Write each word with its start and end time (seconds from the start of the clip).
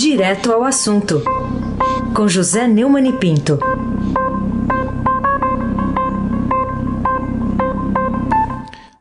Direto 0.00 0.52
ao 0.52 0.62
assunto, 0.62 1.24
com 2.14 2.28
José 2.28 2.68
Neumann 2.68 3.08
e 3.08 3.12
Pinto. 3.18 3.58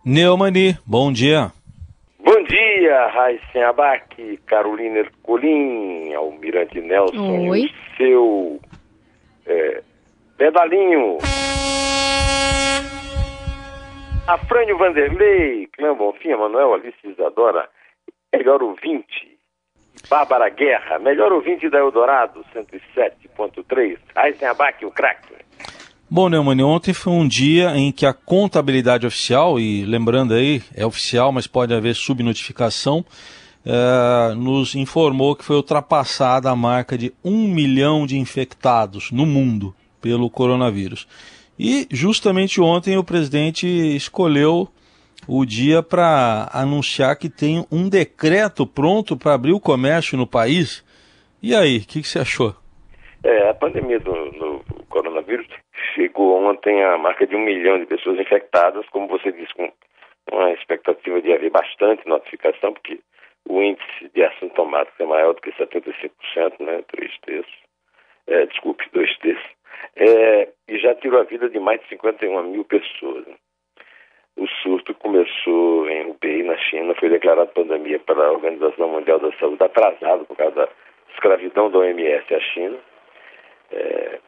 Neumani, 0.03 0.75
bom 0.83 1.11
dia. 1.13 1.51
Bom 2.17 2.43
dia, 2.45 3.07
Raíssen 3.09 3.61
Abac, 3.61 4.39
Carolina 4.47 4.97
Ercolim, 4.97 6.15
Almirante 6.15 6.81
Nelson, 6.81 7.47
Oi. 7.47 7.65
e 7.65 7.95
seu 7.95 8.59
é, 9.45 9.83
pedalinho. 10.35 11.19
Afrânio 14.27 14.79
Vanderlei, 14.79 15.67
Clã 15.77 15.93
Bonfim, 15.93 16.29
Manuel 16.29 16.73
Alice 16.73 16.97
Isadora, 17.03 17.69
melhor 18.33 18.63
ouvinte. 18.63 19.36
Bárbara 20.09 20.49
Guerra, 20.49 20.99
melhor 20.99 21.31
ouvinte 21.31 21.69
da 21.69 21.79
Eldorado, 21.79 22.43
107.3. 22.55 23.97
Raíssen 24.15 24.47
Abac, 24.47 24.85
o 24.85 24.91
craque. 24.91 25.33
Bom, 26.09 26.29
Neumani, 26.29 26.63
ontem 26.63 26.93
foi 26.93 27.11
um 27.11 27.27
dia 27.27 27.75
em 27.75 27.91
que 27.91 28.05
a 28.05 28.13
contabilidade 28.13 29.05
oficial, 29.05 29.59
e 29.59 29.83
lembrando 29.83 30.33
aí, 30.33 30.61
é 30.73 30.85
oficial, 30.85 31.33
mas 31.33 31.47
pode 31.47 31.73
haver 31.73 31.95
subnotificação, 31.95 33.03
eh, 33.65 34.33
nos 34.35 34.73
informou 34.73 35.35
que 35.35 35.43
foi 35.43 35.57
ultrapassada 35.57 36.49
a 36.49 36.55
marca 36.55 36.97
de 36.97 37.13
um 37.21 37.49
milhão 37.49 38.07
de 38.07 38.17
infectados 38.17 39.11
no 39.11 39.25
mundo 39.25 39.75
pelo 40.01 40.29
coronavírus. 40.29 41.05
E 41.59 41.85
justamente 41.91 42.61
ontem 42.61 42.97
o 42.97 43.03
presidente 43.03 43.67
escolheu 43.67 44.69
o 45.27 45.45
dia 45.45 45.81
para 45.81 46.49
anunciar 46.53 47.17
que 47.17 47.29
tem 47.29 47.65
um 47.71 47.89
decreto 47.89 48.67
pronto 48.67 49.17
para 49.17 49.33
abrir 49.33 49.53
o 49.53 49.59
comércio 49.59 50.17
no 50.17 50.27
país. 50.27 50.83
E 51.41 51.55
aí, 51.55 51.77
o 51.77 51.87
que, 51.87 52.01
que 52.01 52.07
você 52.07 52.19
achou? 52.19 52.53
É, 53.23 53.49
a 53.49 53.53
pandemia 53.53 53.99
do, 53.99 54.13
do 54.31 54.85
coronavírus 54.89 55.47
chegou 55.93 56.43
ontem 56.43 56.83
à 56.83 56.97
marca 56.97 57.25
de 57.25 57.35
um 57.35 57.43
milhão 57.43 57.79
de 57.79 57.85
pessoas 57.85 58.19
infectadas, 58.19 58.87
como 58.89 59.07
você 59.07 59.31
disse, 59.31 59.53
com 59.53 59.71
uma 60.31 60.51
expectativa 60.51 61.21
de 61.21 61.33
haver 61.33 61.51
bastante 61.51 62.07
notificação, 62.07 62.73
porque 62.73 62.99
o 63.47 63.61
índice 63.61 64.09
de 64.13 64.23
assintomáticos 64.23 64.99
é 64.99 65.05
maior 65.05 65.33
do 65.33 65.41
que 65.41 65.51
75%, 65.51 66.59
né? 66.59 66.83
Três 66.91 67.11
terços. 67.19 67.57
É, 68.27 68.45
desculpe, 68.45 68.83
dois 68.91 69.15
terços. 69.19 69.49
É, 69.95 70.49
e 70.67 70.77
já 70.79 70.93
tirou 70.95 71.21
a 71.21 71.23
vida 71.23 71.49
de 71.49 71.59
mais 71.59 71.81
de 71.81 71.87
51 71.89 72.43
mil 72.51 72.65
pessoas. 72.65 73.25
né? 73.25 73.35
O 74.37 74.47
surto 74.61 74.93
começou 74.93 75.89
em 75.89 76.11
Hubei, 76.11 76.43
na 76.43 76.55
China, 76.57 76.93
foi 76.93 77.09
declarado 77.09 77.51
pandemia 77.53 77.97
pela 77.97 78.31
Organização 78.31 78.87
Mundial 78.87 79.17
da 79.17 79.31
Saúde, 79.39 79.63
atrasado 79.63 80.25
por 80.25 80.37
causa 80.37 80.55
da 80.55 80.69
escravidão 81.11 81.71
da 81.71 81.79
OMS 81.79 82.35
à 82.35 82.39
China. 82.39 82.77
É, 83.71 84.19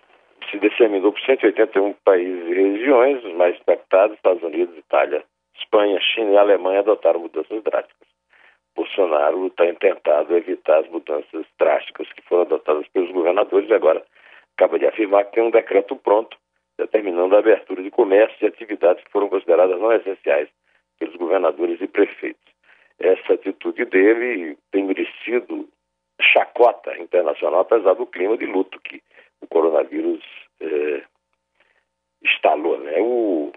se 0.50 0.58
disseminou 0.58 1.12
por 1.12 1.22
181 1.22 1.94
países 2.04 2.48
e 2.48 2.54
regiões, 2.56 3.24
os 3.24 3.34
mais 3.36 3.56
impactados, 3.60 4.18
Estados 4.18 4.42
Unidos, 4.42 4.76
Itália, 4.80 5.24
Espanha, 5.60 6.00
China 6.02 6.32
e 6.32 6.38
Alemanha 6.38 6.80
adotaram 6.80 7.20
mudanças 7.20 7.62
drásticas. 7.62 8.08
Bolsonaro 8.76 9.50
tem 9.52 9.76
tentado 9.76 10.36
evitar 10.36 10.80
as 10.80 10.90
mudanças 10.90 11.46
drásticas 11.60 12.12
que 12.14 12.24
foram 12.24 12.44
adotadas 12.44 12.88
pelos 12.88 13.12
governadores 13.12 13.70
e 13.70 13.74
agora 13.74 14.04
acaba 14.58 14.80
de 14.80 14.88
afirmar 14.88 15.26
que 15.26 15.34
tem 15.34 15.44
um 15.44 15.52
decreto 15.52 15.96
pronto 15.98 16.36
determinando 16.80 17.36
a 17.36 17.40
abertura 17.40 17.84
de 17.84 17.92
comércio 17.92 18.38
e 18.42 18.48
atividades 18.48 19.04
que 19.04 19.12
foram 19.12 19.28
consideradas 19.30 19.80
não 19.80 19.92
essenciais 19.92 20.50
pelos 20.98 21.16
governadores 21.18 21.80
e 21.82 21.88
prefeitos. 21.88 22.42
Essa 23.00 23.34
atitude 23.34 23.86
dele 23.86 24.58
tem 24.72 24.84
merecido 24.86 25.68
chacota 26.22 26.98
internacional, 26.98 27.62
apesar 27.62 27.94
do 27.94 28.06
clima 28.06 28.38
de 28.38 28.46
luto 28.46 28.80
que 28.82 29.02
o 29.42 29.48
coronavírus 29.48 30.22
eh, 30.62 31.04
instalou. 32.24 32.78
Né? 32.80 32.94
O 33.00 33.52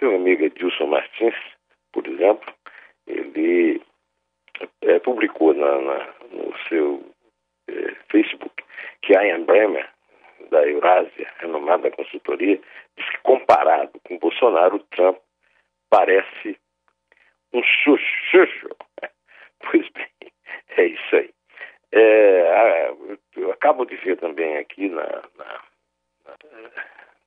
meu 0.00 0.16
amigo 0.16 0.44
Edilson 0.44 0.86
Martins, 0.86 1.34
por 1.92 2.06
exemplo, 2.06 2.52
ele 3.06 3.80
eh, 4.82 4.98
publicou 5.00 5.54
na, 5.54 5.80
na- 5.80 6.14
no 6.32 6.52
seu 6.68 7.04
eh, 7.68 7.94
Facebook 8.10 8.64
que 9.02 9.12
Ian 9.12 9.42
Bremer, 9.44 9.88
da 10.50 10.66
Eurásia, 10.66 11.32
renomada 11.38 11.90
consultoria, 11.90 12.60
diz 12.96 13.08
que 13.10 13.18
comparado 13.18 13.98
com 14.04 14.18
Bolsonaro, 14.18 14.76
o 14.76 14.84
Trump 14.90 15.18
parece 15.90 16.58
um 17.52 17.62
chuchucho. 17.62 18.68
Pois 19.70 19.88
bem, 19.90 20.32
é 20.76 20.84
isso 20.86 21.16
aí. 21.16 21.30
É, 21.90 22.92
eu 23.36 23.50
acabo 23.50 23.84
de 23.84 23.96
ver 23.96 24.16
também 24.16 24.56
aqui 24.56 24.88
na, 24.88 25.02
na, 25.36 25.60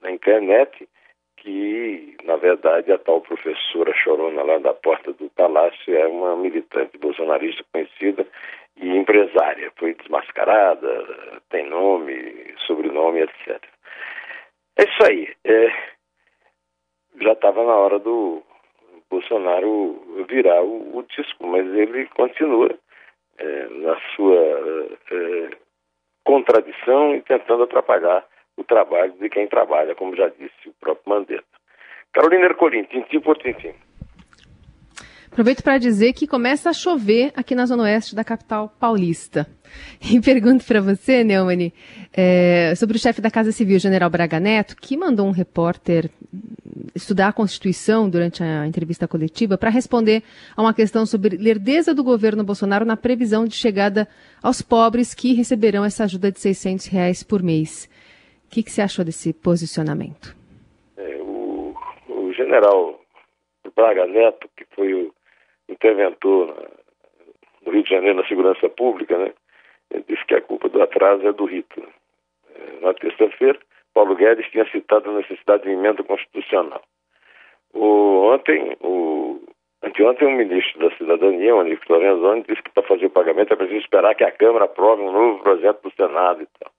na- 0.01 0.11
internet 0.11 0.87
que, 1.37 2.15
na 2.23 2.35
verdade, 2.35 2.91
a 2.91 2.97
tal 2.99 3.21
professora 3.21 3.93
chorona 3.93 4.43
lá 4.43 4.59
da 4.59 4.73
porta 4.73 5.11
do 5.13 5.29
palácio 5.31 5.95
é 5.95 6.07
uma 6.07 6.35
militante 6.37 6.97
bolsonarista 6.97 7.63
conhecida 7.73 8.25
e 8.77 8.89
empresária. 8.95 9.71
Foi 9.77 9.93
desmascarada, 9.95 11.41
tem 11.49 11.65
etc. 13.39 13.63
É 14.77 14.83
isso 14.83 15.03
aí. 15.07 15.33
É, 15.43 15.67
já 17.21 17.33
estava 17.33 17.63
na 17.63 17.75
hora 17.75 17.99
do 17.99 18.43
Bolsonaro 19.09 20.25
virar 20.29 20.61
o, 20.63 20.97
o 20.97 21.03
disco, 21.03 21.45
mas 21.45 21.65
ele 21.73 22.07
continua 22.07 22.69
é, 23.37 23.67
na 23.69 23.99
sua 24.15 24.97
é, 25.11 25.49
contradição 26.23 27.15
e 27.15 27.21
tentando 27.21 27.63
atrapalhar 27.63 28.25
o 28.57 28.63
trabalho 28.63 29.13
de 29.13 29.29
quem 29.29 29.47
trabalha, 29.47 29.95
como 29.95 30.15
já 30.15 30.29
disse 30.29 30.69
o 30.69 30.73
próprio 30.79 31.09
Mandetta. 31.09 31.45
Carolina 32.13 32.45
Ercolim, 32.45 32.83
tintim 32.83 33.19
por 33.19 33.37
tintim. 33.37 33.73
Aproveito 35.31 35.63
para 35.63 35.77
dizer 35.77 36.11
que 36.11 36.27
começa 36.27 36.69
a 36.69 36.73
chover 36.73 37.31
aqui 37.33 37.55
na 37.55 37.65
zona 37.65 37.83
oeste 37.83 38.13
da 38.13 38.21
capital 38.21 38.67
paulista. 38.77 39.47
E 40.01 40.19
pergunto 40.19 40.65
para 40.65 40.81
você, 40.81 41.23
Neumann, 41.23 41.71
é, 42.11 42.75
sobre 42.75 42.97
o 42.97 42.99
chefe 42.99 43.21
da 43.21 43.31
Casa 43.31 43.53
Civil, 43.53 43.79
General 43.79 44.09
Braga 44.09 44.41
Neto, 44.41 44.75
que 44.75 44.97
mandou 44.97 45.25
um 45.25 45.31
repórter 45.31 46.09
estudar 46.93 47.29
a 47.29 47.33
Constituição 47.33 48.09
durante 48.09 48.43
a 48.43 48.67
entrevista 48.67 49.07
coletiva 49.07 49.57
para 49.57 49.69
responder 49.69 50.21
a 50.53 50.61
uma 50.61 50.73
questão 50.73 51.05
sobre 51.05 51.37
lerdeza 51.37 51.93
do 51.93 52.03
governo 52.03 52.43
Bolsonaro 52.43 52.83
na 52.83 52.97
previsão 52.97 53.45
de 53.45 53.55
chegada 53.55 54.09
aos 54.43 54.61
pobres 54.61 55.13
que 55.13 55.33
receberão 55.33 55.85
essa 55.85 56.03
ajuda 56.03 56.29
de 56.29 56.41
600 56.41 56.87
reais 56.87 57.23
por 57.23 57.41
mês. 57.41 57.89
O 58.47 58.49
que, 58.49 58.63
que 58.63 58.71
você 58.71 58.81
achou 58.81 59.05
desse 59.05 59.31
posicionamento? 59.31 60.35
É, 60.97 61.15
o, 61.21 61.73
o 62.09 62.33
general 62.33 62.99
Braga 63.73 64.05
Neto, 64.05 64.49
que 64.57 64.65
foi 64.75 64.93
o 64.93 65.13
interventor 65.71 66.55
no 67.65 67.71
Rio 67.71 67.83
de 67.83 67.89
Janeiro 67.89 68.21
na 68.21 68.27
segurança 68.27 68.69
pública, 68.69 69.17
né? 69.17 69.33
Ele 69.91 70.03
disse 70.07 70.25
que 70.25 70.35
a 70.35 70.41
culpa 70.41 70.69
do 70.69 70.81
atraso 70.81 71.27
é 71.27 71.33
do 71.33 71.45
Rito. 71.45 71.79
né? 71.79 71.87
É, 72.55 72.85
na 72.85 72.93
terça-feira, 72.93 73.59
Paulo 73.93 74.15
Guedes 74.15 74.49
tinha 74.49 74.69
citado 74.71 75.09
a 75.09 75.13
necessidade 75.13 75.63
de 75.63 75.69
emenda 75.69 76.03
constitucional. 76.03 76.81
O, 77.73 78.33
ontem, 78.33 78.75
o, 78.81 79.41
anteontem, 79.83 80.27
o 80.27 80.31
ministro 80.31 80.89
da 80.89 80.95
Cidadania, 80.95 81.55
o 81.55 81.59
Onix 81.59 81.81
Lorenzoni, 81.87 82.43
disse 82.47 82.63
que 82.63 82.71
para 82.71 82.83
fazer 82.83 83.05
o 83.05 83.09
pagamento 83.09 83.53
é 83.53 83.55
preciso 83.55 83.79
esperar 83.79 84.15
que 84.15 84.23
a 84.23 84.31
Câmara 84.31 84.65
aprove 84.65 85.01
um 85.01 85.11
novo 85.11 85.43
projeto 85.43 85.81
do 85.81 85.95
Senado 85.95 86.41
e 86.41 86.47
tal. 86.59 86.71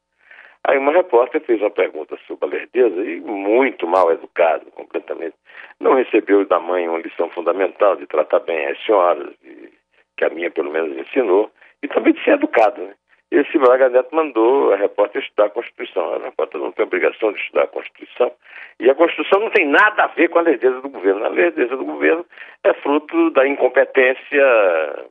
Aí 0.64 0.78
uma 0.78 0.92
repórter 0.92 1.40
fez 1.42 1.60
uma 1.60 1.70
pergunta 1.70 2.16
sobre 2.26 2.46
a 2.46 2.52
lerdeza 2.52 3.02
e 3.02 3.20
muito 3.20 3.86
mal 3.86 4.12
educado, 4.12 4.66
completamente. 4.72 5.34
Não 5.80 5.94
recebeu 5.94 6.44
da 6.46 6.60
mãe 6.60 6.88
uma 6.88 6.98
lição 6.98 7.28
fundamental 7.30 7.96
de 7.96 8.06
tratar 8.06 8.40
bem 8.40 8.66
as 8.66 8.80
senhoras, 8.84 9.34
de- 9.42 9.72
que 10.16 10.24
a 10.24 10.30
minha 10.30 10.50
pelo 10.50 10.70
menos 10.70 10.96
ensinou, 10.96 11.50
e 11.82 11.88
também 11.88 12.12
de 12.12 12.22
ser 12.22 12.34
educado. 12.34 12.80
Né? 12.80 12.94
Esse 13.32 13.58
Braga 13.58 13.88
Neto 13.88 14.14
mandou 14.14 14.72
a 14.72 14.76
repórter 14.76 15.22
estudar 15.22 15.46
a 15.46 15.50
Constituição. 15.50 16.14
A 16.14 16.18
repórter 16.18 16.60
não 16.60 16.70
tem 16.70 16.84
obrigação 16.84 17.32
de 17.32 17.40
estudar 17.40 17.64
a 17.64 17.68
Constituição. 17.68 18.30
E 18.78 18.88
a 18.90 18.94
Constituição 18.94 19.40
não 19.40 19.50
tem 19.50 19.66
nada 19.66 20.04
a 20.04 20.08
ver 20.08 20.28
com 20.28 20.38
a 20.38 20.42
lerdeza 20.42 20.80
do 20.80 20.88
governo. 20.90 21.24
A 21.24 21.28
lerdeza 21.28 21.76
do 21.76 21.84
governo 21.84 22.24
é 22.62 22.72
fruto 22.74 23.30
da 23.30 23.48
incompetência 23.48 25.08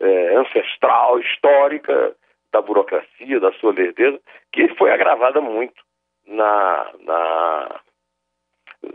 é, 0.00 0.36
ancestral, 0.36 1.18
histórica, 1.18 2.14
da 2.52 2.60
burocracia, 2.60 3.40
da 3.40 3.52
sua 3.52 3.72
lerdeza, 3.72 4.20
que 4.52 4.68
foi 4.76 4.90
agravada 4.90 5.40
muito 5.40 5.82
na, 6.26 6.90
na, 7.00 7.80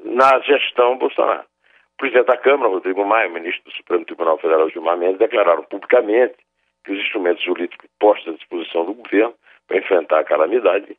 na 0.03 0.39
gestão 0.39 0.97
Bolsonaro. 0.97 1.45
O 1.93 1.97
presidente 1.97 2.27
da 2.27 2.37
Câmara, 2.37 2.71
Rodrigo 2.71 3.05
Maia, 3.05 3.29
o 3.29 3.33
ministro 3.33 3.63
do 3.63 3.75
Supremo 3.75 4.05
Tribunal 4.05 4.37
Federal, 4.39 4.69
Gilmar 4.69 4.97
Mendes, 4.97 5.19
declararam 5.19 5.63
publicamente 5.63 6.35
que 6.83 6.91
os 6.91 6.99
instrumentos 6.99 7.43
jurídicos 7.43 7.87
postos 7.99 8.33
à 8.33 8.37
disposição 8.37 8.85
do 8.85 8.93
governo 8.93 9.35
para 9.67 9.77
enfrentar 9.77 10.19
a 10.19 10.23
calamidade 10.23 10.97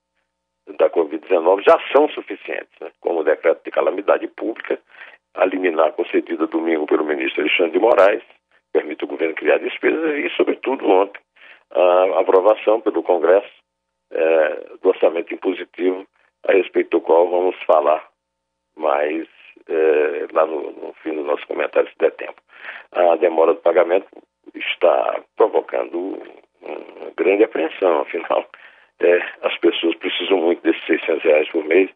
da 0.79 0.89
Covid-19 0.91 1.65
já 1.65 1.79
são 1.93 2.09
suficientes, 2.09 2.73
né? 2.81 2.91
como 3.01 3.21
o 3.21 3.25
decreto 3.25 3.65
de 3.65 3.71
calamidade 3.71 4.29
pública, 4.29 4.79
a 5.35 5.45
liminar 5.45 5.93
concedida 5.93 6.47
domingo 6.47 6.87
pelo 6.87 7.05
ministro 7.05 7.41
Alexandre 7.41 7.73
de 7.73 7.79
Moraes, 7.79 8.23
permite 8.73 9.05
o 9.05 9.09
governo 9.09 9.35
criar 9.35 9.59
despesas 9.59 10.15
e, 10.19 10.31
sobretudo, 10.37 10.89
ontem, 10.89 11.21
a 11.73 12.21
aprovação 12.21 12.81
pelo 12.81 13.03
Congresso 13.03 13.51
é, 14.11 14.77
do 14.83 14.89
orçamento 14.89 15.33
impositivo, 15.33 16.07
a 16.47 16.53
respeito 16.53 16.91
do 16.91 17.01
qual 17.01 17.29
vamos 17.29 17.57
falar 17.65 18.07
mais 18.77 19.27
é, 19.69 20.27
lá 20.33 20.47
no, 20.47 20.73
no, 20.73 20.93
fim 21.03 21.15
do 21.15 21.25
nosso 21.25 21.47
comentário, 21.47 21.89
se 21.89 21.99
der 21.99 22.13
tempo. 22.13 22.41
A 22.93 23.17
demora 23.17 23.55
do 23.55 23.61
pagamento 23.61 24.07
está 24.55 25.21
provocando 25.37 26.19
uma 26.61 27.11
grande 27.17 27.45
apreensão, 27.45 28.01
afinal, 28.01 28.47
é, 29.01 29.23
as 29.43 29.57
pessoas 29.59 29.95
precisam 29.97 30.39
muito 30.39 30.63
desses 30.63 30.85
600 30.87 31.23
reais 31.23 31.49
por 31.51 31.65
mês 31.65 31.91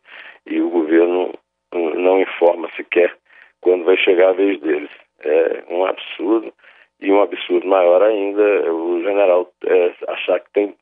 e 0.47 0.61
o 0.61 0.71
governo 0.71 1.35
não 1.73 2.21
informa 2.21 2.71
sequer 2.77 3.17
quando 3.61 3.85
vai 3.85 3.97
chegar 3.97 4.31
a 4.31 4.33
vez 4.33 4.61
deles. 4.61 4.91
É 5.21 5.65
um 5.69 5.85
absurdo 5.85 6.53
e 7.01 7.13
um 7.13 7.21
absurdo 7.21 7.67
maior 7.67 8.03
ainda 8.03 8.73
o 8.73 9.03
general 9.03 9.53
é, 9.65 9.95
achar 10.09 10.41
que 10.41 10.51
tem, 10.53 10.75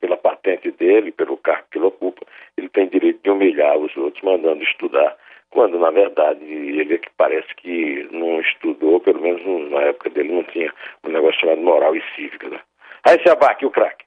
pela 0.00 0.16
patente 0.16 0.70
dele, 0.72 1.12
pelo 1.12 1.36
cargo 1.36 1.66
que 1.70 1.78
ele 1.78 1.86
ocupa, 1.86 2.26
ele 2.56 2.68
tem 2.68 2.88
direito 2.88 3.22
de 3.22 3.30
humilhar 3.30 3.78
os 3.78 3.96
outros 3.96 4.20
mandando 4.32 4.62
estudar, 4.62 5.16
quando 5.50 5.78
na 5.78 5.90
verdade 5.90 6.44
ele 6.44 6.94
é 6.94 6.98
que 6.98 7.10
parece 7.16 7.54
que 7.56 8.08
não 8.10 8.40
estudou, 8.40 9.00
pelo 9.00 9.20
menos 9.20 9.70
na 9.70 9.82
época 9.82 10.10
dele 10.10 10.32
não 10.32 10.44
tinha 10.44 10.72
um 11.04 11.10
negócio 11.10 11.40
chamado 11.40 11.60
moral 11.60 11.94
e 11.94 12.02
cívica. 12.14 12.48
Né? 12.48 12.60
Aí 13.04 13.20
se 13.22 13.28
abaque 13.28 13.66
o 13.66 13.70
craque. 13.70 14.04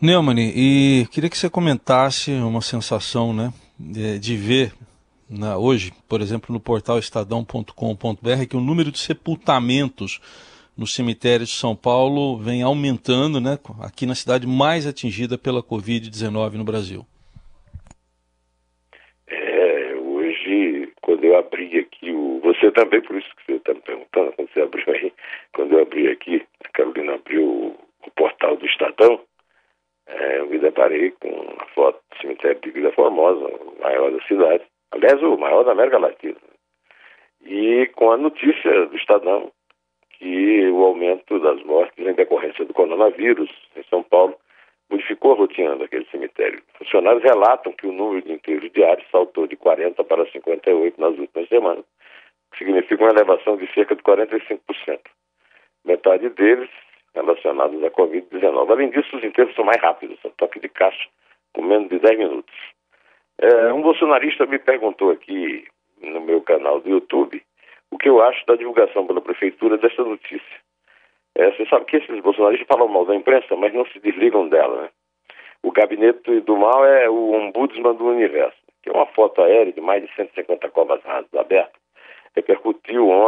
Neumann, 0.00 0.38
e 0.38 1.06
queria 1.10 1.28
que 1.28 1.36
você 1.36 1.50
comentasse 1.50 2.30
uma 2.30 2.60
sensação 2.60 3.32
né, 3.32 3.52
de, 3.78 4.36
ver 4.36 4.72
hoje, 5.58 5.92
por 6.08 6.20
exemplo, 6.20 6.52
no 6.52 6.60
portal 6.60 7.00
estadão.com.br, 7.00 8.46
que 8.48 8.56
o 8.56 8.60
número 8.60 8.92
de 8.92 8.98
sepultamentos 9.00 10.20
nos 10.76 10.94
cemitérios 10.94 11.48
de 11.48 11.56
São 11.56 11.74
Paulo 11.74 12.38
vem 12.38 12.62
aumentando, 12.62 13.40
né, 13.40 13.58
aqui 13.80 14.06
na 14.06 14.14
cidade 14.14 14.46
mais 14.46 14.86
atingida 14.86 15.36
pela 15.36 15.60
Covid-19 15.64 16.52
no 16.52 16.64
Brasil. 16.64 17.04
É, 19.26 19.94
hoje, 19.96 20.92
quando 21.02 21.24
eu 21.24 21.36
abri 21.36 21.76
aqui, 21.80 22.12
também, 22.72 23.00
por 23.00 23.16
isso 23.16 23.28
que 23.36 23.46
você 23.46 23.52
está 23.56 23.74
me 23.74 23.80
perguntando, 23.80 24.32
quando 24.32 24.52
você 24.52 24.60
abriu 24.62 24.84
aí, 24.88 25.12
quando 25.54 25.72
eu 25.72 25.82
abri 25.82 26.08
aqui, 26.08 26.46
a 26.64 26.68
Carolina 26.70 27.14
abriu 27.14 27.44
o, 27.44 27.76
o 28.06 28.10
portal 28.12 28.56
do 28.56 28.66
Estadão, 28.66 29.20
é, 30.06 30.38
eu 30.38 30.46
me 30.46 30.58
deparei 30.58 31.10
com 31.20 31.54
a 31.58 31.66
foto 31.66 32.00
do 32.10 32.20
cemitério 32.20 32.60
de 32.60 32.70
Vila 32.70 32.92
Formosa, 32.92 33.46
o 33.46 33.82
maior 33.82 34.10
da 34.10 34.22
cidade, 34.22 34.64
aliás, 34.92 35.22
o 35.22 35.36
maior 35.36 35.64
da 35.64 35.72
América 35.72 35.98
Latina. 35.98 36.36
E 37.44 37.86
com 37.94 38.10
a 38.10 38.16
notícia 38.16 38.86
do 38.86 38.96
Estadão 38.96 39.52
que 40.18 40.68
o 40.70 40.84
aumento 40.84 41.38
das 41.38 41.62
mortes 41.62 42.04
em 42.04 42.12
decorrência 42.12 42.64
do 42.64 42.74
coronavírus 42.74 43.50
em 43.76 43.82
São 43.84 44.02
Paulo 44.02 44.36
modificou 44.90 45.32
a 45.32 45.36
rotina 45.36 45.76
daquele 45.76 46.06
cemitério. 46.06 46.62
Funcionários 46.76 47.22
relatam 47.22 47.72
que 47.72 47.86
o 47.86 47.92
número 47.92 48.22
de 48.22 48.32
enterros 48.32 48.70
diários 48.72 49.06
saltou 49.10 49.46
de 49.46 49.56
40 49.56 50.02
para 50.04 50.26
58 50.30 51.00
nas 51.00 51.16
últimas 51.18 51.48
semanas, 51.48 51.84
que 52.52 52.58
significa 52.58 53.02
uma 53.02 53.12
elevação 53.12 53.56
de 53.56 53.72
cerca 53.72 53.94
de 53.94 54.02
45%. 54.02 55.00
Metade 55.84 56.28
deles 56.30 56.70
relacionados 57.14 57.82
à 57.82 57.90
Covid-19. 57.90 58.70
Além 58.70 58.90
disso, 58.90 59.16
os 59.16 59.24
enterros 59.24 59.54
são 59.54 59.64
mais 59.64 59.80
rápidos, 59.80 60.20
são 60.20 60.30
toque 60.32 60.60
de 60.60 60.68
caixa 60.68 61.08
com 61.52 61.62
menos 61.62 61.88
de 61.88 61.98
10 61.98 62.18
minutos. 62.18 62.54
É, 63.40 63.72
um 63.72 63.82
bolsonarista 63.82 64.46
me 64.46 64.58
perguntou 64.58 65.10
aqui 65.10 65.66
no 66.00 66.20
meu 66.20 66.40
canal 66.42 66.80
do 66.80 66.90
YouTube 66.90 67.42
o 67.90 67.98
que 67.98 68.08
eu 68.08 68.22
acho 68.22 68.44
da 68.46 68.56
divulgação 68.56 69.06
pela 69.06 69.20
prefeitura 69.20 69.78
dessa 69.78 70.02
notícia. 70.02 70.60
É, 71.34 71.50
você 71.52 71.66
sabe 71.66 71.84
que 71.86 71.96
esses 71.96 72.20
bolsonaristas 72.20 72.66
falam 72.66 72.88
mal 72.88 73.04
da 73.04 73.14
imprensa, 73.14 73.54
mas 73.56 73.72
não 73.72 73.86
se 73.86 73.98
desligam 74.00 74.48
dela. 74.48 74.82
Né? 74.82 74.88
O 75.62 75.70
gabinete 75.70 76.40
do 76.40 76.56
mal 76.56 76.84
é 76.84 77.08
o 77.08 77.32
ombudsman 77.32 77.94
do 77.94 78.06
universo, 78.06 78.58
que 78.82 78.90
é 78.90 78.92
uma 78.92 79.06
foto 79.06 79.42
aérea 79.42 79.72
de 79.72 79.80
mais 79.80 80.04
de 80.04 80.14
150 80.14 80.68
covas 80.70 81.02
rasas 81.02 81.32
abertas. 81.34 81.77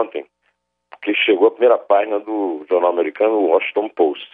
Ontem, 0.00 0.24
porque 0.90 1.14
chegou 1.14 1.48
à 1.48 1.50
primeira 1.50 1.78
página 1.78 2.18
do 2.20 2.64
jornal 2.68 2.90
americano 2.90 3.46
Washington 3.46 3.88
Post. 3.90 4.28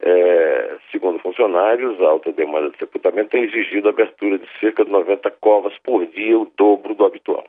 É, 0.00 0.78
segundo 0.90 1.18
funcionários, 1.20 2.00
a 2.00 2.06
alta 2.06 2.32
demanda 2.32 2.70
de 2.70 2.78
sepultamento 2.78 3.30
tem 3.30 3.44
exigido 3.44 3.88
a 3.88 3.90
abertura 3.90 4.38
de 4.38 4.48
cerca 4.58 4.84
de 4.84 4.90
90 4.90 5.30
covas 5.32 5.76
por 5.78 6.04
dia, 6.06 6.38
o 6.38 6.50
dobro 6.56 6.94
do 6.94 7.04
habitual. 7.04 7.44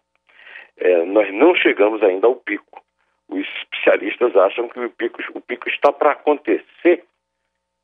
É, 0.78 1.06
nós 1.06 1.34
não 1.34 1.56
chegamos 1.56 2.02
ainda 2.04 2.28
ao 2.28 2.36
pico. 2.36 2.82
Os 3.28 3.46
especialistas 3.62 4.36
acham 4.36 4.70
que 4.70 4.80
o 4.80 4.90
pico, 4.92 5.22
o 5.34 5.42
pico 5.42 5.68
está 5.70 5.92
para 5.92 6.12
acontecer 6.12 7.04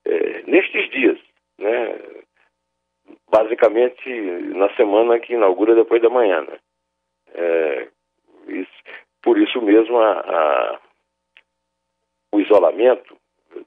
é, 0.05 0.43
nestes 0.45 0.89
dias, 0.91 1.19
né? 1.57 1.99
basicamente 3.29 4.09
na 4.55 4.69
semana 4.75 5.19
que 5.19 5.33
inaugura 5.33 5.73
depois 5.75 6.01
da 6.01 6.09
manhã. 6.09 6.41
Né? 6.41 6.57
É, 7.33 7.87
por 9.21 9.37
isso 9.37 9.61
mesmo 9.61 9.97
a, 9.99 10.11
a, 10.11 10.79
o 12.31 12.39
isolamento 12.39 13.17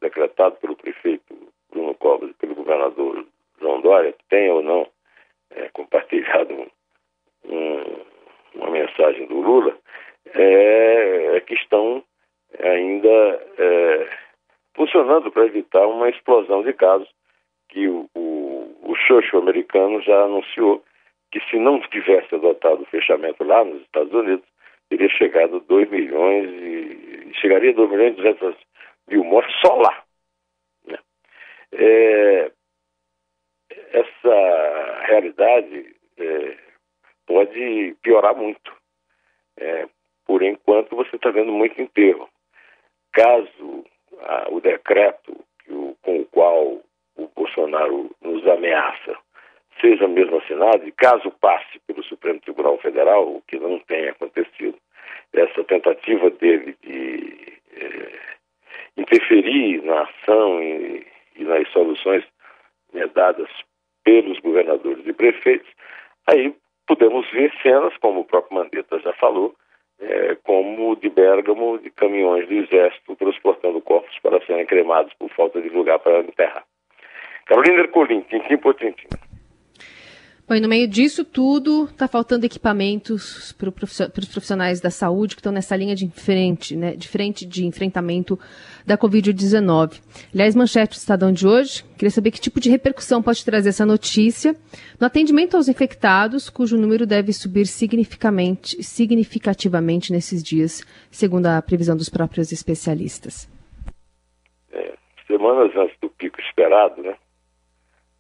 decretado 0.01 0.57
pelo 0.57 0.77
prefeito 0.77 1.35
Bruno 1.71 1.95
Covas 1.95 2.31
e 2.31 2.35
pelo 2.35 2.55
governador 2.55 3.27
João 3.61 3.81
Dória, 3.81 4.15
tem 4.29 4.51
ou 4.51 4.63
não 4.63 4.87
é, 5.51 5.69
compartilhado 5.71 6.67
um, 7.45 8.05
uma 8.55 8.71
mensagem 8.71 9.27
do 9.27 9.41
Lula, 9.41 9.77
é, 10.35 11.37
é 11.37 11.41
que 11.41 11.55
estão 11.55 12.03
ainda 12.59 13.09
é, 13.59 14.09
funcionando 14.75 15.31
para 15.31 15.47
evitar 15.47 15.87
uma 15.87 16.09
explosão 16.09 16.63
de 16.63 16.73
casos 16.73 17.09
que 17.69 17.89
o, 17.89 18.09
o 18.15 18.95
Xoxo 19.07 19.37
americano 19.37 20.01
já 20.03 20.25
anunciou 20.25 20.83
que 21.31 21.41
se 21.51 21.59
não 21.59 21.81
tivesse 21.81 22.35
adotado 22.35 22.83
o 22.83 22.87
fechamento 22.87 23.43
lá 23.43 23.65
nos 23.65 23.83
Estados 23.83 24.13
Unidos, 24.13 24.47
teria 24.97 25.09
chegado 25.09 25.57
a 25.57 25.59
2 25.59 25.91
milhões 25.91 26.49
e 26.51 27.33
chegaria 27.41 27.73
a 27.73 27.75
2 27.75 27.91
milhões 27.91 28.13
e 28.13 28.17
200 28.17 28.57
mil 29.09 29.25
mortes 29.25 29.55
só 29.61 29.75
lá. 29.75 30.05
Né? 30.87 30.99
É, 31.73 32.53
essa 33.93 35.03
realidade 35.07 35.97
é, 36.17 36.57
pode 37.27 37.97
piorar 38.03 38.37
muito. 38.37 38.73
É, 39.57 39.89
por 40.25 40.43
enquanto, 40.43 40.95
você 40.95 41.17
está 41.17 41.31
vendo 41.31 41.53
muito 41.53 41.81
enterro. 41.81 42.29
Caso 43.13 43.85
a, 44.21 44.49
o 44.51 44.61
decreto 44.61 45.45
o, 45.69 45.97
com 46.03 46.21
o 46.21 46.27
qual 46.27 46.81
o 47.17 47.29
Bolsonaro 47.35 48.15
nos 48.23 48.47
ameaça 48.47 49.19
seja 49.81 50.07
mesmo 50.07 50.39
assinado, 50.39 50.87
e 50.87 50.93
caso 50.93 51.31
passe 51.41 51.79
pelo 51.87 52.03
Supremo 52.05 52.41
Tribunal 52.41 52.79
Federal, 52.79 53.29
o 53.29 53.43
que 53.43 53.59
não 53.59 53.79
tem 53.81 53.94
essa 55.35 55.65
tentativa 55.65 56.31
dele 56.31 56.77
de 56.83 57.59
é, 57.77 58.11
interferir 58.97 59.83
na 59.83 60.03
ação 60.03 60.63
e, 60.63 61.07
e 61.37 61.45
nas 61.45 61.69
soluções 61.71 62.25
né, 62.93 63.07
dadas 63.09 63.49
pelos 64.05 64.39
governadores 64.41 65.07
e 65.07 65.13
prefeitos, 65.13 65.71
aí 66.27 66.55
podemos 66.87 67.29
ver 67.31 67.53
cenas, 67.63 67.97
como 67.99 68.21
o 68.21 68.25
próprio 68.25 68.59
Mandetta 68.59 68.99
já 69.01 69.13
falou, 69.15 69.55
é, 70.01 70.37
como 70.45 70.97
de 70.97 71.09
Bérgamo, 71.09 71.79
de 71.79 71.91
caminhões 71.91 72.47
do 72.49 72.55
Exército 72.55 73.17
transportando 73.17 73.81
corpos 73.81 74.19
para 74.21 74.45
serem 74.45 74.67
cremados 74.67 75.13
por 75.15 75.31
falta 75.31 75.61
de 75.61 75.69
lugar 75.69 75.99
para 75.99 76.21
enterrar. 76.21 76.65
Carolina 77.47 77.81
Ercolim, 77.81 78.23
tintim 78.23 78.57
por 78.59 78.75
tintim. 78.75 79.09
Bom, 80.47 80.55
e 80.55 80.61
no 80.61 80.69
meio 80.69 80.87
disso 80.87 81.25
tudo, 81.25 81.85
está 81.85 82.07
faltando 82.07 82.45
equipamentos 82.45 83.53
para 83.53 83.71
os 83.71 84.29
profissionais 84.29 84.79
da 84.79 84.91
saúde 84.91 85.37
que 85.37 85.41
estão 85.41 85.51
nessa 85.51 85.75
linha 85.75 85.95
de 85.95 86.07
frente, 86.11 86.77
né, 86.77 86.95
de 86.95 87.09
frente 87.09 87.47
de 87.47 87.65
enfrentamento 87.65 88.39
da 88.87 88.99
Covid-19. 88.99 90.03
Aliás, 90.35 90.55
manchete 90.55 90.97
do 90.97 90.99
Estadão 90.99 91.33
de 91.33 91.47
hoje, 91.47 91.83
queria 91.97 92.11
saber 92.11 92.31
que 92.31 92.39
tipo 92.39 92.61
de 92.61 92.69
repercussão 92.69 93.23
pode 93.23 93.43
trazer 93.43 93.71
essa 93.71 93.87
notícia 93.87 94.55
no 95.01 95.07
atendimento 95.07 95.57
aos 95.57 95.67
infectados, 95.67 96.51
cujo 96.51 96.77
número 96.77 97.07
deve 97.07 97.33
subir 97.33 97.67
significativamente, 97.67 100.13
nesses 100.13 100.43
dias, 100.43 100.83
segundo 101.11 101.47
a 101.47 101.63
previsão 101.63 101.97
dos 101.97 102.11
próprios 102.11 102.53
especialistas. 102.53 103.49
É, 104.71 104.93
semanas 105.27 105.75
antes 105.75 105.97
do 106.03 106.11
pico 106.11 106.39
esperado, 106.39 107.01
né? 107.01 107.17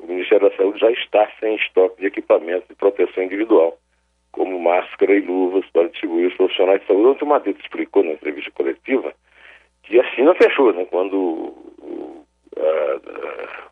O 0.04 0.12
Ministério 0.12 0.48
da 0.48 0.56
Saúde 0.56 0.78
já 0.78 0.90
está 0.90 1.28
sem 1.40 1.56
estoque 1.56 2.00
de 2.00 2.06
equipamentos 2.06 2.68
de 2.68 2.74
proteção 2.74 3.22
individual, 3.22 3.78
como 4.32 4.58
máscara 4.60 5.14
e 5.14 5.20
luvas 5.20 5.64
para 5.72 5.88
distribuir 5.88 6.28
os 6.28 6.36
profissionais 6.36 6.80
de 6.80 6.86
saúde. 6.86 7.08
Ontem 7.08 7.24
o 7.24 7.28
Madeira 7.28 7.58
explicou 7.58 8.04
na 8.04 8.12
entrevista 8.12 8.50
coletiva 8.52 9.14
que 9.82 9.98
a 9.98 10.04
China 10.10 10.34
fechou, 10.34 10.72
né? 10.72 10.84
Quando 10.90 11.54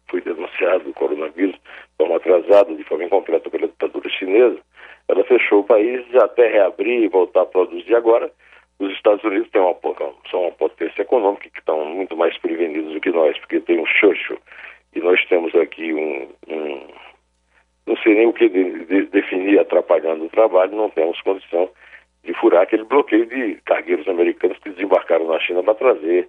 foi 0.08 0.20
denunciado 0.20 0.90
o 0.90 0.92
coronavírus 0.92 1.54
de 1.54 1.60
forma 1.96 2.16
atrasada, 2.16 2.74
de 2.74 2.84
forma 2.84 3.04
incompleta 3.04 3.48
pela 3.48 3.66
ditadura 3.66 4.08
chinesa, 4.10 4.58
ela 5.08 5.24
fechou 5.24 5.60
o 5.60 5.64
país 5.64 6.04
até 6.16 6.48
reabrir 6.48 7.02
e 7.02 7.08
voltar 7.08 7.42
a 7.42 7.46
produzir. 7.46 7.94
Agora, 7.94 8.30
os 8.78 8.92
Estados 8.92 9.24
Unidos 9.24 9.50
têm 9.50 9.62
uma, 9.62 9.74
são 10.30 10.42
uma 10.42 10.52
potência 10.52 11.02
econômica 11.02 11.48
que 11.48 11.58
estão 11.58 11.84
muito 11.84 12.16
mais 12.16 12.36
prevenidos 12.38 12.92
do 12.92 13.00
que 13.00 13.10
nós, 13.10 13.38
porque 13.38 13.60
tem 13.60 13.78
um 13.78 13.86
xoxo 13.86 14.38
e 14.94 15.00
nós 15.00 15.24
temos 15.26 15.54
aqui 15.54 15.92
um, 15.92 16.28
um 16.48 16.86
não 17.86 17.96
sei 17.96 18.14
nem 18.14 18.26
o 18.26 18.32
que 18.32 18.48
de, 18.48 18.84
de, 18.84 19.06
definir 19.06 19.58
atrapalhando 19.58 20.24
o 20.24 20.30
trabalho, 20.30 20.76
não 20.76 20.90
temos 20.90 21.20
condição 21.22 21.68
de 22.22 22.32
furar 22.34 22.62
aquele 22.62 22.84
bloqueio 22.84 23.26
de 23.26 23.56
cargueiros 23.64 24.06
americanos 24.06 24.58
que 24.58 24.70
desembarcaram 24.70 25.26
na 25.26 25.40
China 25.40 25.62
para 25.62 25.74
trazer 25.74 26.28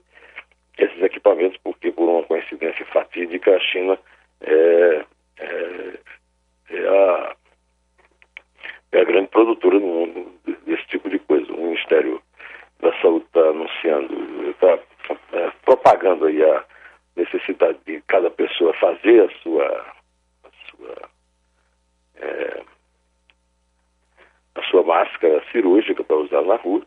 esses 0.78 1.02
equipamentos, 1.04 1.58
porque 1.64 1.92
por 1.92 2.10
uma 2.10 2.24
coincidência 2.24 2.86
fatídica 2.88 3.56
a 3.56 3.60
China 3.60 4.00
é, 4.42 5.06
é, 5.38 6.00
é, 6.72 6.88
a, 6.88 7.36
é 8.94 9.02
a 9.02 9.04
grande 9.04 9.28
produtora 9.28 9.80
do 9.80 9.86
mundo 9.86 10.32
desse 10.66 10.86
tipo 10.88 11.10
de 11.10 11.20
coisa. 11.20 11.52
O 11.54 11.58
Ministério 11.58 12.22
da 12.80 12.92
Saúde 13.00 13.26
está 13.26 13.40
anunciando, 13.40 14.50
está 14.50 14.80
é, 15.34 15.52
propagando 15.64 16.26
aí 16.26 16.44
a 16.44 16.66
necessidade 17.16 17.78
de 17.86 18.02
cada 18.08 18.30
pessoa 18.32 18.74
fazer 18.74 19.22
a 19.22 19.30
sua, 19.42 19.66
a 20.44 20.50
sua, 20.70 21.10
é, 22.16 22.62
a 24.56 24.64
sua 24.64 24.84
máscara 24.84 25.44
cirúrgica 25.52 26.04
para 26.04 26.18
usar 26.18 26.42
na 26.42 26.56
rua 26.56 26.82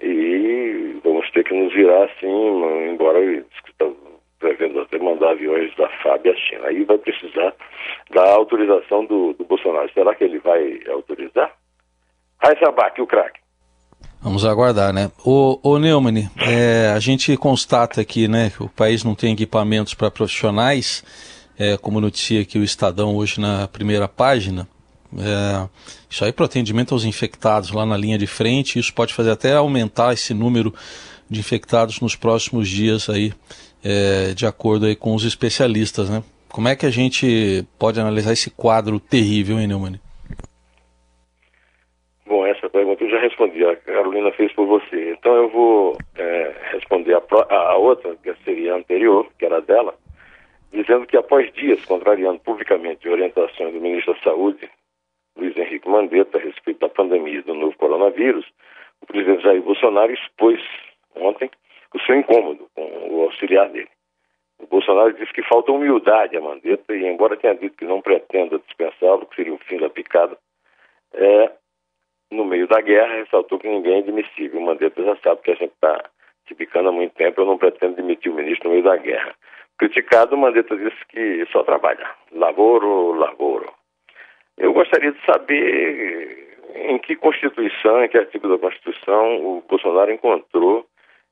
e 0.00 1.00
vamos 1.02 1.30
ter 1.30 1.44
que 1.44 1.54
nos 1.54 1.72
virar 1.72 2.04
assim, 2.04 2.90
embora 2.90 3.18
está 3.24 3.90
prevendo 4.38 4.80
até 4.80 4.98
mandar 4.98 5.14
aviões 5.26 5.74
da 5.76 5.88
FAB 6.02 6.28
à 6.28 6.36
China. 6.36 6.66
Aí 6.66 6.84
vai 6.84 6.98
precisar 6.98 7.54
da 8.12 8.30
autorização 8.34 9.04
do, 9.04 9.32
do 9.34 9.44
Bolsonaro. 9.44 9.90
Será 9.92 10.14
que 10.14 10.24
ele 10.24 10.38
vai 10.38 10.80
autorizar? 10.88 11.52
Aí 12.40 12.56
Sabac, 12.58 13.00
o 13.00 13.06
craque. 13.06 13.40
Vamos 14.22 14.44
aguardar, 14.44 14.92
né? 14.92 15.10
O, 15.24 15.58
o 15.62 15.78
Neumann, 15.78 16.28
é, 16.36 16.92
a 16.94 16.98
gente 16.98 17.36
constata 17.36 18.00
aqui, 18.00 18.26
né, 18.26 18.50
que 18.50 18.62
o 18.62 18.68
país 18.68 19.04
não 19.04 19.14
tem 19.14 19.32
equipamentos 19.32 19.94
para 19.94 20.10
profissionais, 20.10 21.04
é, 21.58 21.76
como 21.76 22.00
noticia 22.00 22.42
aqui 22.42 22.58
o 22.58 22.64
Estadão 22.64 23.14
hoje 23.14 23.40
na 23.40 23.68
primeira 23.68 24.08
página. 24.08 24.66
É, 25.16 25.68
isso 26.10 26.24
aí 26.24 26.32
para 26.32 26.46
atendimento 26.46 26.92
aos 26.92 27.04
infectados 27.04 27.70
lá 27.70 27.86
na 27.86 27.96
linha 27.96 28.18
de 28.18 28.26
frente, 28.26 28.78
isso 28.78 28.92
pode 28.92 29.14
fazer 29.14 29.30
até 29.30 29.54
aumentar 29.54 30.12
esse 30.12 30.34
número 30.34 30.74
de 31.30 31.40
infectados 31.40 32.00
nos 32.00 32.16
próximos 32.16 32.68
dias 32.68 33.08
aí, 33.08 33.32
é, 33.86 34.34
de 34.34 34.44
acordo 34.44 34.86
aí 34.86 34.96
com 34.96 35.14
os 35.14 35.24
especialistas, 35.24 36.10
né? 36.10 36.20
Como 36.52 36.66
é 36.66 36.74
que 36.74 36.86
a 36.86 36.90
gente 36.90 37.64
pode 37.78 38.00
analisar 38.00 38.32
esse 38.32 38.50
quadro 38.50 38.98
terrível, 38.98 39.60
hein, 39.60 39.68
Neumann? 39.68 40.00
Bom, 42.26 42.44
essa 42.44 42.68
pergunta 42.68 43.04
eu 43.04 43.10
já 43.10 43.20
respondi, 43.20 43.64
a 43.64 43.76
Carolina 43.76 44.32
fez 44.32 44.52
por 44.54 44.66
você. 44.66 45.12
Então 45.12 45.32
eu 45.36 45.48
vou 45.50 45.96
é, 46.16 46.54
responder 46.72 47.14
a, 47.14 47.54
a, 47.54 47.76
outra, 47.76 48.16
que 48.16 48.34
seria 48.44 48.74
a 48.74 48.78
anterior, 48.78 49.28
que 49.38 49.44
era 49.44 49.60
dela, 49.60 49.94
dizendo 50.72 51.06
que 51.06 51.16
após 51.16 51.52
dias 51.52 51.84
contrariando 51.84 52.40
publicamente 52.40 53.08
orientações 53.08 53.72
do 53.72 53.80
ministro 53.80 54.14
da 54.14 54.20
Saúde, 54.20 54.68
Luiz 55.36 55.56
Henrique 55.56 55.88
Mandetta, 55.88 56.38
a 56.38 56.40
respeito 56.40 56.80
da 56.80 56.88
pandemia 56.88 57.42
do 57.42 57.54
novo 57.54 57.76
coronavírus, 57.76 58.46
o 59.00 59.06
presidente 59.06 59.42
Jair 59.42 59.62
Bolsonaro 59.62 60.12
expôs 60.12 60.60
ontem 61.14 61.48
o 61.96 62.00
seu 62.00 62.14
incômodo 62.14 62.68
com 62.74 62.82
o 63.10 63.22
auxiliar 63.22 63.68
dele. 63.70 63.88
O 64.58 64.66
Bolsonaro 64.66 65.12
disse 65.14 65.32
que 65.32 65.42
falta 65.42 65.72
humildade 65.72 66.36
a 66.36 66.40
Mandetta 66.40 66.94
e, 66.94 67.06
embora 67.06 67.36
tenha 67.36 67.54
dito 67.54 67.76
que 67.76 67.84
não 67.84 68.00
pretenda 68.00 68.58
dispensá-lo, 68.58 69.26
que 69.26 69.36
seria 69.36 69.54
o 69.54 69.58
fim 69.58 69.78
da 69.78 69.88
picada, 69.88 70.36
é, 71.14 71.50
no 72.30 72.44
meio 72.44 72.66
da 72.66 72.80
guerra, 72.80 73.16
ressaltou 73.16 73.58
que 73.58 73.68
ninguém 73.68 73.94
é 73.94 73.98
admissível. 73.98 74.60
O 74.60 74.64
Mandetta 74.64 75.02
já 75.02 75.16
sabe 75.16 75.42
que 75.42 75.50
a 75.50 75.54
gente 75.54 75.72
está 75.72 76.10
se 76.46 76.54
picando 76.54 76.88
há 76.88 76.92
muito 76.92 77.12
tempo, 77.14 77.40
eu 77.40 77.46
não 77.46 77.58
pretendo 77.58 77.96
demitir 77.96 78.30
o 78.30 78.34
ministro 78.34 78.68
no 78.68 78.74
meio 78.74 78.84
da 78.84 78.96
guerra. 78.96 79.34
Criticado, 79.78 80.36
o 80.36 80.38
Mandetta 80.38 80.76
disse 80.76 81.04
que 81.08 81.44
só 81.50 81.62
trabalha. 81.62 82.08
Lavoro, 82.32 83.12
lavoro. 83.12 83.72
Eu 84.56 84.72
gostaria 84.72 85.12
de 85.12 85.24
saber 85.26 86.56
em 86.74 86.98
que 86.98 87.16
Constituição, 87.16 88.02
em 88.02 88.08
que 88.08 88.16
artigo 88.16 88.48
da 88.48 88.58
Constituição 88.58 89.36
o 89.44 89.62
Bolsonaro 89.68 90.12
encontrou 90.12 90.86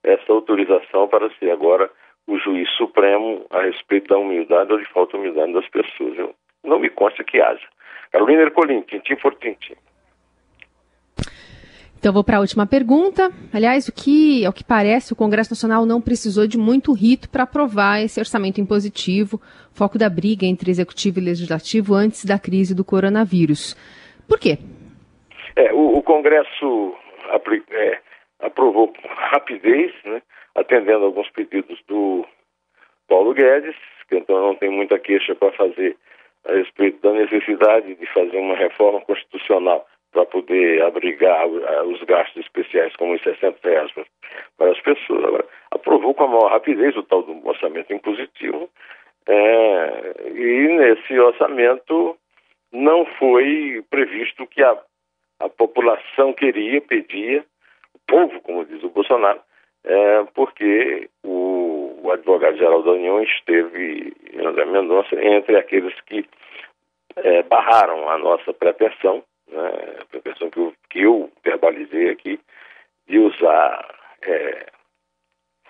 essa 0.04 0.32
autorização 0.32 1.08
para 1.08 1.30
ser 1.38 1.50
agora 1.50 1.90
o 2.26 2.38
juiz 2.38 2.68
supremo 2.76 3.44
a 3.50 3.62
respeito 3.62 4.08
da 4.08 4.18
humildade 4.18 4.72
ou 4.72 4.78
de 4.78 4.88
falta 4.92 5.12
de 5.12 5.18
humildade 5.18 5.52
das 5.52 5.68
pessoas. 5.68 6.16
Eu, 6.18 6.34
não 6.62 6.78
me 6.78 6.88
consta 6.88 7.24
que 7.24 7.40
haja. 7.40 7.66
Carolina 8.12 8.42
Ercolim, 8.42 8.82
tintim 8.82 9.16
por 9.16 9.34
tintim. 9.34 9.74
Então 11.98 12.12
vou 12.12 12.22
para 12.22 12.36
a 12.36 12.40
última 12.40 12.66
pergunta. 12.66 13.30
Aliás, 13.52 13.88
o 13.88 13.92
que, 13.92 14.44
ao 14.44 14.52
que 14.52 14.62
parece, 14.62 15.14
o 15.14 15.16
Congresso 15.16 15.52
Nacional 15.52 15.86
não 15.86 16.02
precisou 16.02 16.46
de 16.46 16.58
muito 16.58 16.92
rito 16.92 17.30
para 17.30 17.44
aprovar 17.44 18.02
esse 18.02 18.20
orçamento 18.20 18.60
impositivo, 18.60 19.40
foco 19.72 19.96
da 19.96 20.10
briga 20.10 20.44
entre 20.44 20.70
executivo 20.70 21.18
e 21.18 21.24
legislativo 21.24 21.94
antes 21.94 22.26
da 22.26 22.38
crise 22.38 22.74
do 22.74 22.84
coronavírus. 22.84 23.74
Por 24.28 24.38
quê? 24.38 24.58
É, 25.56 25.72
o, 25.72 25.96
o 25.96 26.02
Congresso 26.02 26.94
é, 27.70 27.98
aprovou 28.44 28.88
com 28.88 29.08
rapidez, 29.08 29.92
né, 30.04 30.22
atendendo 30.54 31.06
alguns 31.06 31.28
pedidos 31.30 31.80
do 31.88 32.24
Paulo 33.08 33.34
Guedes, 33.34 33.76
que 34.08 34.16
então 34.16 34.40
não 34.40 34.54
tem 34.54 34.70
muita 34.70 34.98
queixa 34.98 35.34
para 35.34 35.52
fazer 35.52 35.96
a 36.46 36.52
respeito 36.52 37.00
da 37.00 37.12
necessidade 37.12 37.94
de 37.94 38.06
fazer 38.06 38.36
uma 38.36 38.54
reforma 38.54 39.00
constitucional 39.00 39.86
para 40.12 40.26
poder 40.26 40.82
abrigar 40.82 41.46
os 41.48 42.00
gastos 42.04 42.44
especiais, 42.44 42.94
como 42.96 43.14
os 43.14 43.22
60 43.22 43.58
reais 43.68 43.90
para 44.56 44.70
as 44.70 44.80
pessoas. 44.80 45.24
Agora, 45.24 45.44
aprovou 45.72 46.14
com 46.14 46.24
a 46.24 46.28
maior 46.28 46.52
rapidez 46.52 46.96
o 46.96 47.02
tal 47.02 47.22
do 47.22 47.46
orçamento 47.46 47.92
impositivo, 47.92 48.70
é, 49.26 50.14
e 50.34 50.68
nesse 50.68 51.18
orçamento 51.18 52.16
não 52.70 53.06
foi 53.18 53.82
previsto 53.90 54.44
o 54.44 54.46
que 54.46 54.62
a, 54.62 54.78
a 55.40 55.48
população 55.48 56.32
queria, 56.32 56.80
pedia, 56.80 57.44
povo, 58.06 58.40
como 58.42 58.64
diz 58.64 58.82
o 58.82 58.90
Bolsonaro, 58.90 59.40
é, 59.84 60.24
porque 60.34 61.10
o, 61.22 62.00
o 62.02 62.10
advogado-geral 62.10 62.82
da 62.82 62.92
União 62.92 63.22
esteve, 63.22 64.14
André 64.38 64.64
Mendonça, 64.64 65.14
entre 65.22 65.56
aqueles 65.56 65.98
que 66.02 66.26
é, 67.16 67.42
barraram 67.42 68.08
a 68.08 68.18
nossa 68.18 68.52
pretensão 68.52 69.22
né, 69.48 69.96
a 70.12 70.20
questão 70.20 70.50
que 70.50 70.58
eu, 70.58 70.74
que 70.90 71.00
eu 71.00 71.32
verbalizei 71.44 72.10
aqui, 72.10 72.40
de 73.06 73.18
usar 73.18 73.94
é, 74.22 74.66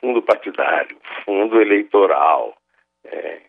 fundo 0.00 0.22
partidário, 0.22 0.96
fundo 1.24 1.60
eleitoral, 1.60 2.56
é, 3.04 3.40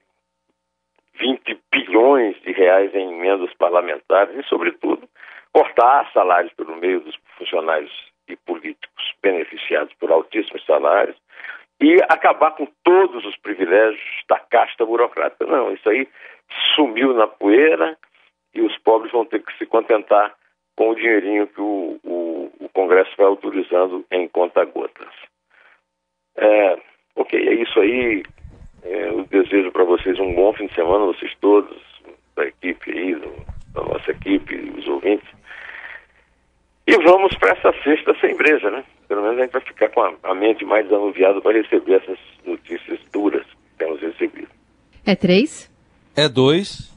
20 1.20 1.60
bilhões 1.72 2.40
de 2.42 2.52
reais 2.52 2.94
em 2.94 3.14
emendas 3.14 3.54
parlamentares 3.54 4.36
e, 4.36 4.44
sobretudo, 4.50 5.08
cortar 5.54 6.12
salários 6.12 6.54
pelo 6.54 6.76
meio 6.76 7.00
dos 7.00 7.16
funcionários 7.38 7.92
e 8.28 8.36
políticos 8.36 9.14
beneficiados 9.22 9.94
por 9.96 10.12
altíssimos 10.12 10.66
salários 10.66 11.16
e 11.82 11.96
acabar 12.10 12.52
com 12.52 12.68
todos 12.84 13.26
os 13.26 13.36
privilégios 13.38 14.02
da 14.30 14.40
casta 14.40 14.86
burocrática. 14.86 15.46
Não, 15.46 15.74
isso 15.74 15.90
aí 15.90 16.08
sumiu 16.76 17.14
na 17.14 17.28
poeira 17.28 17.98
e 18.54 18.62
os 18.62 18.78
pobres 18.80 19.12
vão 19.12 19.26
ter 19.26 19.44
que 19.44 19.58
se 19.58 19.66
contentar 19.66 20.34
com 20.76 20.90
o 20.90 20.96
dinheirinho 20.96 21.48
que 21.48 21.62
o, 21.62 22.00
o, 22.04 22.52
o 22.60 22.70
Congresso 22.70 23.12
vai 23.18 23.28
autorizando 23.28 24.06
em 24.12 24.28
conta-gotas. 24.28 25.10
É, 26.38 26.78
ok, 27.16 27.48
é 27.48 27.54
isso 27.54 27.80
aí. 27.80 28.24
É, 28.84 29.10
eu 29.10 29.26
desejo 29.26 29.72
para 29.72 29.84
vocês 29.84 30.20
um 30.20 30.34
bom 30.34 30.54
fim 30.54 30.68
de 30.68 30.76
semana, 30.76 31.06
vocês 31.06 31.34
todos, 31.40 31.82
da 32.36 32.46
equipe 32.46 32.92
aí, 32.92 33.16
do, 33.16 33.32
da 33.74 33.82
nossa 33.82 34.12
equipe, 34.12 34.56
os 34.78 34.88
ouvintes. 34.88 35.28
E 36.88 36.96
vamos 36.98 37.36
para 37.38 37.58
essa 37.58 37.74
sexta 37.84 38.05
sem 38.26 38.36
breja, 38.36 38.72
né? 38.72 38.84
Pelo 39.08 39.22
menos 39.22 39.38
a 39.38 39.44
gente 39.44 39.52
vai 39.52 39.62
ficar 39.62 39.90
com 39.90 40.02
a, 40.02 40.14
a 40.24 40.34
mente 40.34 40.66
mais 40.66 40.92
anuviada 40.92 41.40
para 41.42 41.62
receber 41.62 42.02
essas 42.02 42.18
notícias 42.46 43.00
duras 43.14 43.46
que 43.46 43.78
temos 43.78 44.02
recebido. 44.02 44.48
É 45.06 45.16
três? 45.16 45.72
É 46.16 46.28
dois. 46.28 46.95